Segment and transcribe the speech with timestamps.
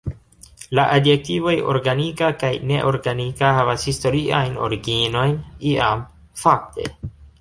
[0.77, 5.37] La adjektivoj "organika" kaj "neorganika" havas historiajn originojn;
[5.75, 6.03] iam,
[6.47, 6.89] fakte.